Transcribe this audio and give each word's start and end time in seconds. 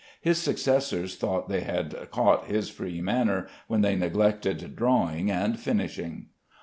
His 0.19 0.39
successors 0.39 1.15
thought 1.15 1.47
they 1.47 1.61
had 1.61 2.09
caught 2.09 2.47
his 2.47 2.71
free 2.71 3.01
manner 3.01 3.47
when 3.67 3.81
they 3.81 3.95
neglected 3.95 4.75
drawing 4.75 5.29
and 5.29 5.59
finishing." 5.59 6.29